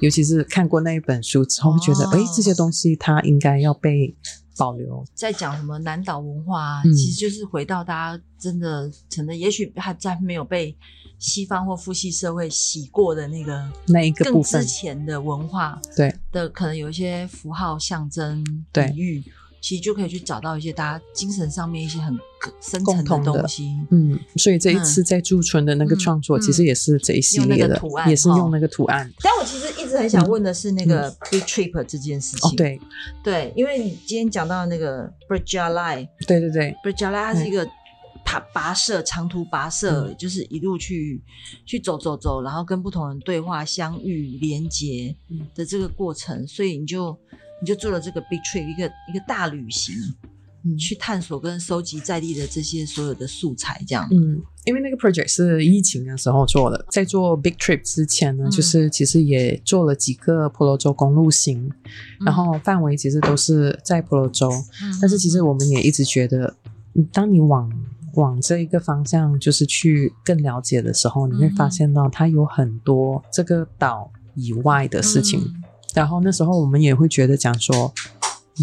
[0.00, 4.16] 尤其是看过那一本书之后，会觉得，哦诶，这些东西它应该要被
[4.58, 5.04] 保留。
[5.14, 6.92] 在讲什么南岛文化、啊，嗯。
[6.94, 10.76] 其实就是回到大家真的可能，也许还在没有被
[11.18, 16.14] 西方或父系社会洗过的那个那一个部更之前的文化对。
[16.30, 18.88] 的，可能有一些符号、象征、对。
[18.88, 19.24] 比喻，
[19.60, 22.16] 其实就可以去找到一些大家精神上面一些很
[22.60, 23.76] 深层的东西。
[23.90, 29.12] 嗯，所以这一次在驻村的那个嗯创作，嗯其实也是这一系列的个图案，也是哦用那个图案。
[29.22, 32.50] 但我其实一直很想问的是那个 big trip 这件事情。
[32.50, 32.80] 哦，对
[33.24, 37.66] 对，因为你今天讲到那个 “bridge a l i 对对对，b r j a l i 它是一个
[38.24, 41.22] 爬跋涉长途跋涉，嗯就是一路去
[41.66, 47.18] 去走走走，然后跟不同人对话、相遇、连接嗯的这个过程，所以你就
[47.60, 49.94] 你就做了这个 big trip 一个一个大旅行，
[50.64, 50.76] 嗯。
[50.76, 54.06] 去探索跟收集在地的这些所有的素材，这样。
[54.10, 58.50] 嗯，因为那个 project 是疫情的时候做的，在做 big trip 之前呢，嗯。
[58.50, 61.70] 就是其实也做了几个婆罗洲公路行，
[62.20, 62.26] 嗯。
[62.26, 64.50] 然后范围其实都是在婆罗洲，
[64.82, 66.56] 嗯但是其实我们也一直觉得，
[66.94, 67.72] 嗯当你往
[68.14, 75.40] 往这一个方向就是去更了解的时候，你会发现到它有很多这个岛以外的事情。
[75.94, 77.92] 嗯然后那时候我们也会觉得讲说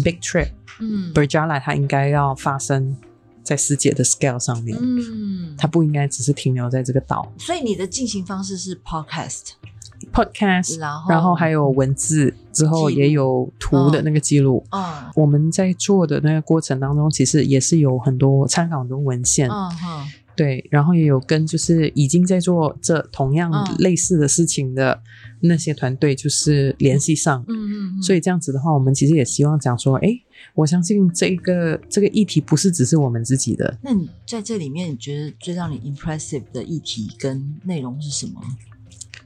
[0.04, 1.12] ，big trip 嗯。
[1.12, 2.96] B e r j a l a 它应该要发生
[3.42, 7.30] 在世界的 scale 上面，嗯，它不应该只是停留在这个岛。
[7.38, 14.64] 所以你的进行方式是 podcast，podcast，然后然后还有文字，之后也有图的那个记录。
[14.70, 14.84] 嗯。
[15.14, 25.02] 我们在做的那个过程当中，其实也是有很多参考很多文献，嗯哼对，然后也有跟就是已经在做这同样嗯类似的事情的
[25.40, 27.44] 那些团队就是联系上。
[27.48, 30.10] 嗯嗯，所以这样子的话，我们其实也希望讲说，哎，
[30.54, 38.40] 我相信这一个这个议题不是只是我们自己的，那你在这里面，你觉得最让你 impressive 的议题跟内容是什么？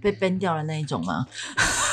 [0.01, 1.27] 被 ban 掉的那一种吗？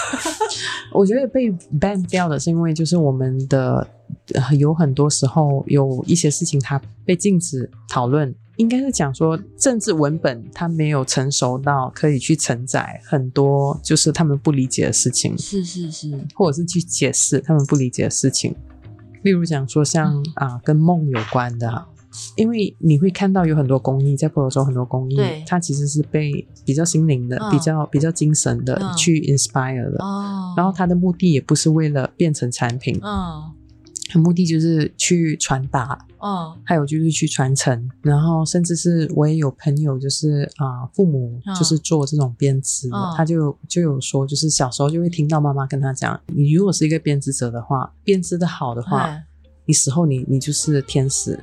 [0.94, 3.86] 我觉得被 ban 掉的是因为就是我们的、
[4.34, 18.56] 呃有很多时候有一些事情它被禁止讨论，应该是讲说政治文本它没有成熟到可以去承载很多就是他们不理解的事情，是是是，或者是去解释他们不理解的事情。
[19.24, 21.88] 例如讲说像啊跟梦有关的啊，
[22.36, 30.04] 因为你会看到有很多公益，在婆罗洲很多公益对，它其实是被比较心灵的、嗯比较比较精神的、嗯去 inspire 的。
[30.04, 33.00] 哦，然后它的目的也不是为了变成产品，
[34.16, 37.90] 目的就是去传达，嗯还有就是去传承。
[38.02, 49.24] 然后甚至是我也有朋友，就是啊、父母嗯就是做这种编织的，嗯他就就有说，就是小时候就会听到妈妈跟他讲，你如果是一个编织者的话，编织的好的话，哎
[49.66, 51.34] 你死后你你就是天使，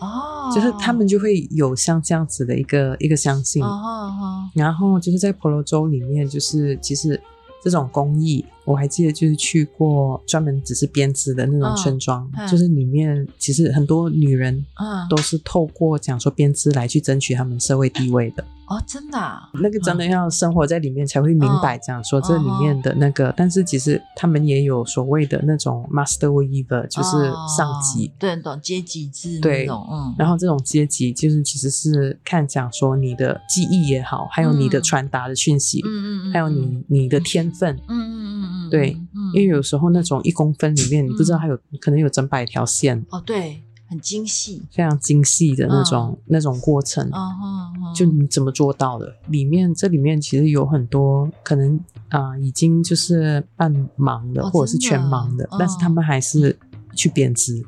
[0.00, 3.62] 哦，就是他们就会有像这样子的一个一个相信。
[3.62, 7.20] 哦哦然后就是在婆罗洲里面，就是其实
[7.62, 18.44] 这种工艺，我还记得就是去过专门只是编织的那种村庄，就是里面其实很多女人嗯都是透过讲说编织来去争取他们社会地位的。
[18.68, 23.32] 哦，真的、啊，那个真的要生活在里面才会明白，这样说这里面的那个。
[23.36, 34.82] 但是其实他们也有所谓的那种 master weaver，就是上级，哦对，懂阶级制对那种，嗯，然后这种阶级就是其实是看讲说你的记忆也好，还有你的嗯。
[34.82, 37.74] 传达的讯息，嗯嗯嗯，还有你你的天分。
[37.88, 41.40] 嗯，嗯嗯嗯嗯，对嗯，因为有时候那种一公分里面，你不知道嗯。
[41.40, 47.08] 还有可能有整百条线，哦，对，很精细，非常精细的那种那种过程。
[47.08, 49.16] 嗯哼哼，就你怎么做到的？
[49.28, 51.80] 里面这里面其实有很多可能
[52.10, 56.58] 啊、已经就是半盲的、哦或者是全盲的，嗯但是他们还是
[56.94, 57.64] 去编织，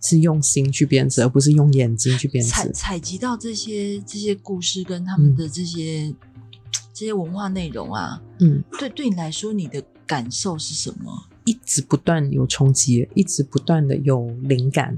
[0.00, 2.70] 是用心去编织，而不是用眼睛去编织。
[2.72, 6.14] 采集到这些这些故事跟他嗯们的这些、
[6.92, 11.12] 这些文化内容啊，嗯，对对你来说，你的感受是什么？
[11.48, 14.94] 一直不断有冲击，一直不断的有灵感。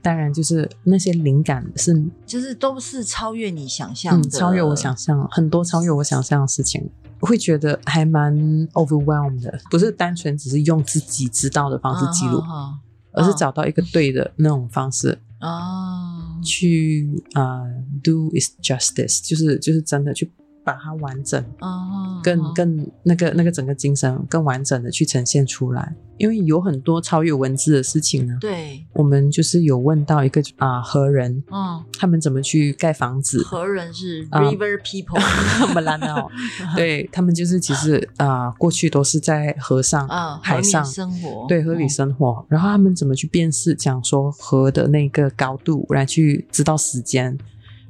[0.00, 1.92] 当然，就是那些灵感是
[2.26, 6.88] 就是都是超越你想象嗯的，超越我想象，很多超越我想象的事情，
[7.20, 8.32] 会觉得还蛮
[8.74, 12.78] overwhelmed 的，不是单纯只是用自己知道的方式记录，啊
[13.12, 20.32] 而是找到一个对的那种方式啊，去啊、呃 do is justice，就是就是真的去
[20.64, 25.94] 把它完整，哦，更更那个那个整个精神更完整的去呈现出来。
[26.18, 34.40] 因为有很多超越文字的事情呢，对，我们就是有问到一个啊、何人，嗯，他们怎么去盖房子，何人是啊。
[34.40, 35.18] River People？
[35.58, 36.28] 那么烂哦，
[36.76, 47.36] 对他们就是其实啊、过去都是在河上、嗯，海上生活，对河里嗯生活，然后他们怎么去辨识，讲说河的那个高度来去知道时间，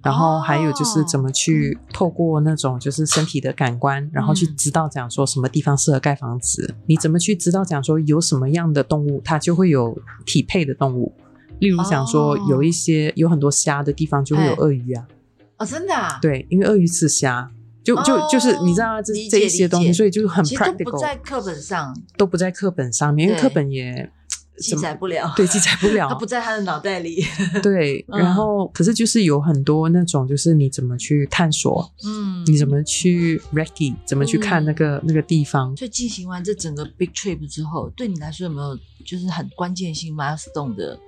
[0.02, 11.12] 然后还有就是怎么去透过那种就是身体的感官，然后去知道讲说什么地方适合盖房子，你怎么去知道讲说有什么样的动物它就会有匹配的动物，
[11.60, 12.46] 例如讲说哦。
[12.48, 14.56] 有一些有很多虾的地方就会有哎。
[14.56, 15.06] 鳄鱼啊，
[15.58, 17.50] 哦，真的啊，对，因为鳄鱼吃虾。
[17.84, 21.96] 就就哦就是你知道啊这这一些东西，所以就很其实都不 practical，在课本上。
[22.16, 23.48] 都不在课本上面，因为对。
[23.48, 24.08] 课本也
[24.58, 27.24] 记载不了，对记载不 了，它不在他的脑袋里，
[27.62, 35.76] 对，嗯然后可是就是有很多那种，就是你怎么去探索，嗯，你怎么去 recce，怎么去看那个、那个地方。
[35.76, 40.98] 所以进行完这整个 big trip 之后，对你来说有没有就是很关键性 milestone 的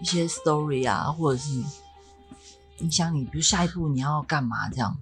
[0.00, 1.50] 一些 story 啊，或者是
[2.80, 4.96] 影响你，比如下一步你要干嘛这样？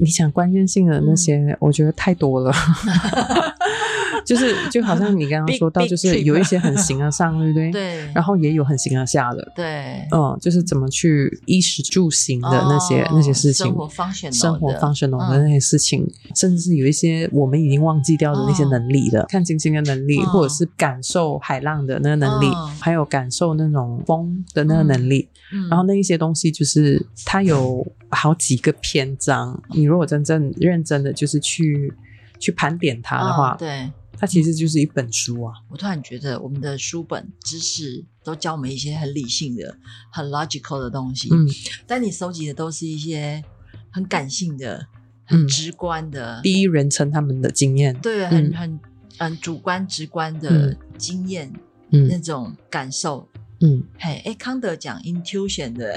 [0.00, 2.52] 你想关键性的那些，嗯我觉得太多了。
[4.28, 7.70] 就是就好像你刚刚 说到，就是有一些很形而上，对不对？
[7.72, 10.06] 对，然后也有很形而下的，对。
[10.12, 15.44] 嗯，就是怎么去衣食住行的那些、哦那些事情，生活 functional 生活的 functional 的嗯。
[15.44, 20.26] 那些事情，甚至是有一些我们已经忘记掉的那些能力的，看星星的能力，嗯。
[20.26, 22.68] 或者是感受海浪的那个能力，嗯。
[22.78, 25.26] 还有感受那种风的那个能力。
[25.50, 31.90] 嗯，然后那一些东西，就是它有好几个篇章，你如果真正认真的就是去
[32.38, 35.54] 去盘点它的话，嗯对它其实就是一本书啊。
[35.68, 39.78] 我突然觉得我们的书本知识都教我们一些很理性的、
[40.10, 41.46] 很 logical 的东西，嗯，
[41.86, 43.42] 但你收集的都是一些
[43.90, 44.86] 很感性的、嗯
[45.30, 48.80] 很直观的，第一人称他们的经验，对，嗯很很
[49.18, 51.52] 很主观直观的嗯经验、
[51.90, 53.28] 那嗯种感受。
[53.60, 55.94] 嗯嘿，哎，康德讲 intuition 的，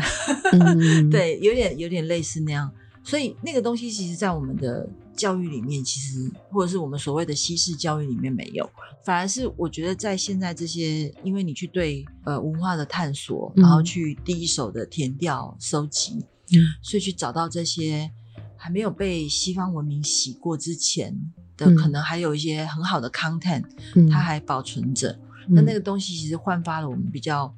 [0.51, 2.69] 嗯， 对，有点有点类似那样。
[3.03, 8.70] 所以那个东西，其实，在我们的教育里面，其实或者是我们所谓的西式教育里面没有，
[9.03, 13.62] 反而是我觉得在现在这些，因为你去对呃文化的探索，嗯。
[13.62, 16.59] 然后去第一手的填调收集，嗯。
[16.82, 18.12] 所以去找到这些
[18.55, 21.16] 还没有被西方文明洗过之前
[21.57, 21.76] 的，嗯。
[21.76, 24.09] 可能还有一些很好的 content，嗯。
[24.09, 25.20] 它还保存着。
[25.47, 27.53] 那那个东西其实焕发了我们比较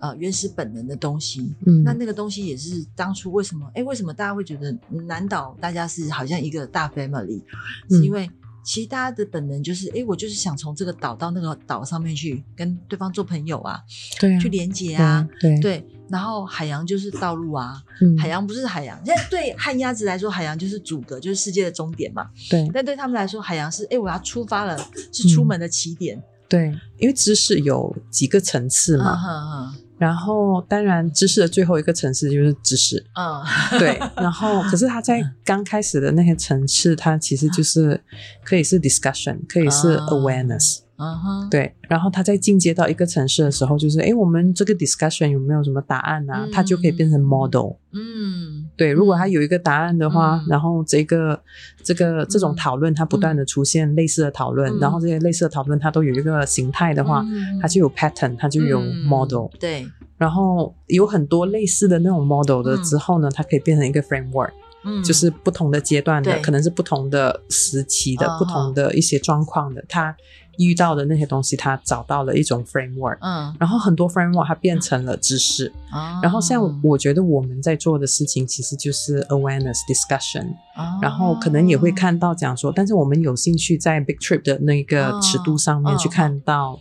[0.00, 1.54] 呃原始本能的东西。
[1.66, 3.70] 嗯那那个东西也是当初为什么？
[3.74, 7.42] 哎，为什么大家会觉得南岛大家是好像一个大 family？、
[7.90, 8.28] 嗯是因为
[8.64, 13.80] 其实大家的本能就是，哎，我就是想从这个岛到那个岛上面去跟对方做朋友啊，
[14.18, 15.24] 对啊，去连接啊。
[15.40, 19.00] 对对，然后海洋就是道路啊，嗯海洋不是海洋。
[19.06, 22.28] 现在对旱鸭子来说，海洋就是阻隔，就是世界的终点嘛。
[22.50, 24.76] 对但对他们来说，海洋是哎，我要出发了，
[25.12, 26.20] 是出门的起点。
[26.48, 38.00] 对，因为知识有几个层次嗯嘛，然后当然知识的最后一个层次就是知识，嗯，对，然后可是他在刚开始的那些层次，它其实就是
[38.44, 46.44] 可以是 discussion，可以是啊 awareness，、嗯哼，对，然后他在进阶到一个层次的时候，就是哎，我们这个 discussion 有没有什么答案啊？
[46.44, 50.46] 嗯它就可以变成 model，嗯对，如果他有一个答案的话，嗯。
[50.48, 51.40] 然后这个
[51.82, 52.56] 这个这种嗯。
[52.56, 59.86] 讨论，它不断的出现类似的讨论，嗯然后这些类似的讨论它都有一个形态的话，嗯它就有 pattern，它就有嗯 model，、对，
[60.18, 62.82] 然后有很多类似的那种 model 的嗯。
[62.84, 64.50] 之后呢，它可以变成一个 framework，、
[64.84, 70.14] 嗯，就是不同的阶段的，可能是不同的时期的、嗯不同的一些状况的，他
[70.58, 73.18] 遇到的那些东西，他找到了一种 framework。
[73.20, 80.46] 嗯，然后很多 framework 它变成了知识，哦然后像我觉得我们在做的事情其实就是 awareness discussion，、
[80.76, 86.78] 哦然后可能也会看到讲说，但是我们有兴趣在 big trip 的那个尺度上面嗯去看到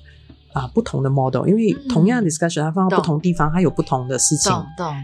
[0.54, 4.54] 啊、不同的 model，因为嗯同样的 discussion 它放到不同地方，它有不同的事情，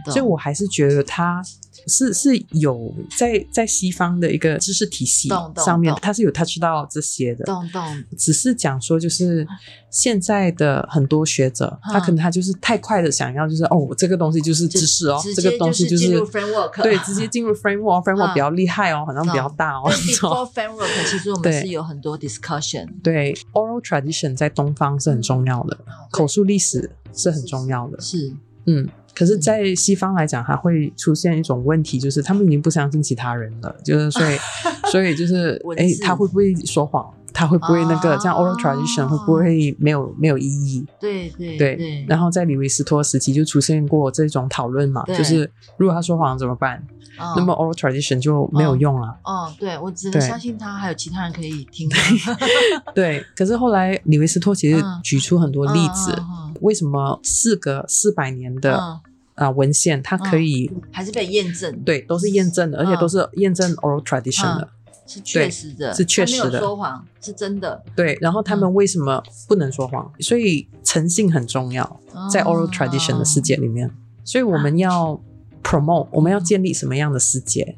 [0.06, 1.42] 所以我还是觉得它
[1.88, 7.44] 是是有在在西方的一个知识体系上面懂，它是有 touch 到这些的。
[7.46, 9.46] 懂懂只是讲说，就是
[9.90, 25.78] 现在的很多学者，嗯他可能他就是太快的想要，就是哦，这个东西就是知识哦，这个东西就是进入 framework 对，直接进入 framework，framework 嗯比较厉害哦，好像比较大哦但， 这种 before framework 其实我们对是有很多 discussion，对 oral tradition 在东方是很重要的，
[26.12, 28.34] 口述历史是很重要的，是
[28.66, 28.88] 嗯。
[29.16, 34.38] 可是，在西方来讲，它会出现一种问题，就是他们已经不相信其他人了，就是所以，
[34.92, 37.06] 所以就是文，哎，他会不会说谎？
[37.34, 40.86] 他会不会那个、哦这样 oral tradition 会不会没有没有意义？
[41.00, 46.84] 对对对，然后在李维斯托时期就出现过这种讨论嘛，就是如果他说谎怎么办？
[47.18, 49.16] 哦那么 oral tradition 就没有用了。
[49.24, 51.90] 哦，对我只能相信他，还有其他人可以听。
[52.96, 56.16] 对，可是后来李维斯托其实嗯举出很多例子，
[56.62, 59.02] 为什么四个四百年的啊、
[59.48, 64.70] 嗯文献，它可以、还是被验证，对都是验证的，而且嗯都是验证 oral tradition 的。
[65.08, 67.84] 是确实的，是确实的说谎，是真的。
[67.96, 70.10] 对，然后他们嗯为什么不能说谎？
[70.22, 72.00] 所以诚信很重要，
[72.32, 73.92] 在 oral 哦 tradition 的世界里面，
[74.24, 75.20] 所以我们要
[75.64, 77.76] promote，我们要建立什么样的世界？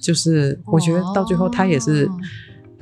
[0.00, 2.18] 就是我觉得到最后，它也是哦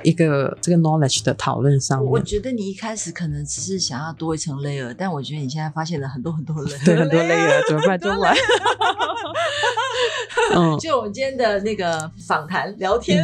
[0.03, 8.01] 一个这个 knowledge 的讨论上面，我我觉得你一开始可能只是想要多一层 layer，但我觉得你现在发现了很多很多 layer，对很多 layer 怎么办？
[8.01, 8.33] 中文，
[10.57, 13.23] 嗯，就我们今天的那个访谈聊天，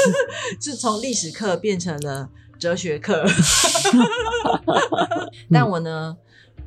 [0.60, 3.24] 是从历史课变成了哲学课。
[5.50, 6.14] 但我呢，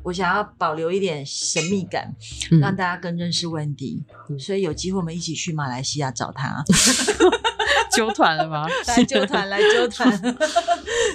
[0.04, 2.14] 我想要保留一点神秘感，
[2.52, 4.04] 嗯让大家更认识温迪。
[4.30, 6.62] 嗯所以有机会我们一起去马来西亚找他
[7.94, 8.66] 纠团了吗？
[8.86, 10.10] 来纠团，来纠团。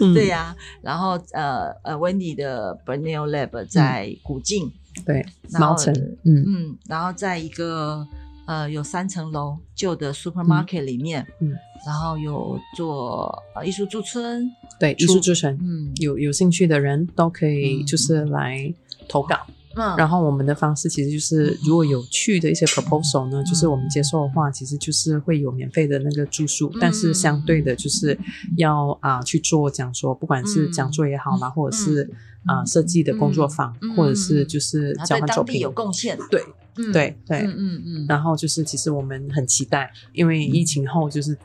[0.01, 4.71] 嗯对呀、然后呃呃，温迪的 Borneo Lab 在古晋，
[5.05, 5.25] 对，
[5.59, 8.07] 毛城，嗯嗯，然后在一个
[8.47, 11.51] 呃有三层楼旧的 supermarket 里面，嗯
[11.85, 14.49] 然后有做呃艺术驻村，
[14.79, 15.91] 对，艺术之城，嗯。
[15.97, 18.73] 有有兴趣的人都可以嗯就是来
[19.07, 19.35] 投稿。
[19.75, 28.17] 嗯，然后我们的方式其实就是，如果有趣的一些 proposal 呢，就是我们接受的话，其实就是会有免费的那个住宿，但是相对的就是
[28.57, 32.09] 要啊、去做讲说，不管是讲座也好啦，或者是
[32.45, 33.95] 啊、设计的工作坊，嗯。
[33.95, 36.43] 或者是就是交换作品有，贡献，对
[36.77, 36.91] 嗯。
[36.91, 37.41] 对对。
[37.41, 41.37] 嗯嗯嗯，然后就是，其实我们很期待，因为疫情后就是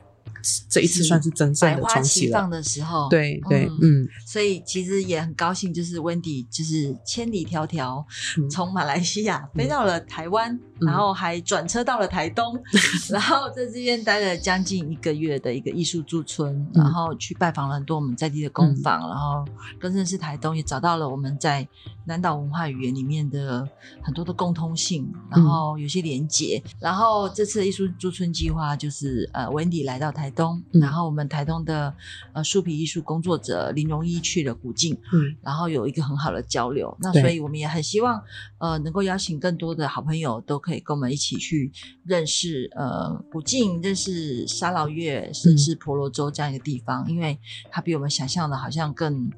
[0.69, 2.57] 这一次算是真正百花的重启齐放了。
[2.57, 8.05] 的时候，对对，嗯嗯，所以其实也很高兴，就是温迪就是千里迢迢
[8.39, 12.59] 嗯从马来西亚飞到了台湾，嗯然后还转车到了台东，
[13.09, 19.45] 然后在这边待了将近一个月的一个艺术驻村，嗯然后去拜访了很多我们在地的工坊，然后
[19.81, 21.67] 跟认识台东，也找到了我们在
[22.07, 23.67] 南岛文化语言里面的
[24.03, 26.63] 很多的共通性，然后有些连结。
[26.79, 31.95] 然后这次艺术驻村计划就是呃，温迪来到台东，嗯然后我们台东的
[32.33, 36.97] 呃树皮艺术工作者林荣一去了古晋，嗯然后有一个很好的交流。
[37.01, 38.23] 那所以我们也很希望
[38.59, 41.71] 呃能够邀请更多的好朋友都可以跟我们一起去
[42.05, 47.39] 认识呃古晋，认识沙劳越，甚至婆罗洲这样一个地方，因为
[47.71, 49.31] 它比我们想象的好像更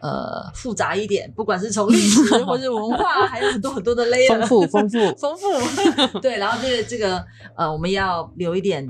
[0.00, 5.48] 呃复杂一点，不管是从历史或是文化，还有很多很多的 layer，丰富丰富，丰富。
[6.20, 7.24] 对，然后这个这个
[7.54, 8.86] 呃，我们要留一点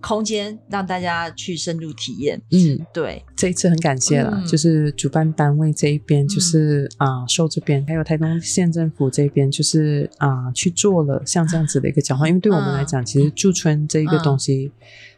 [0.00, 2.40] 空间让大家去深入体验。
[2.50, 4.46] 嗯，对，这一次很感谢了，嗯。
[4.46, 12.28] 就是主办单位这一边，就是啊、受这边，还有台东县政府这边，就是啊、去做了像这样子的一个交换。
[12.28, 14.70] 因为对我们来讲，其实驻村这一个东西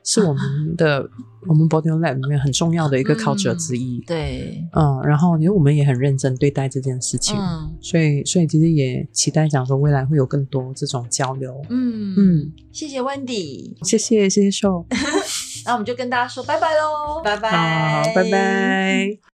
[0.04, 1.08] 是我们的、
[1.48, 4.00] 我们 Body Lab 里面很重要的一个 culture 之一。
[4.06, 7.74] 对，嗯，然后因为我们也很认真对待这件事情，嗯。
[7.80, 11.60] 所以所以其实也期待讲说未来会有更多这种交流。
[11.70, 12.14] 嗯。
[12.16, 14.84] 嗯，谢谢 Wendy，谢谢谢谢 Show，，
[15.66, 19.31] 那我们就跟大家说拜拜喽，拜拜，好，拜拜。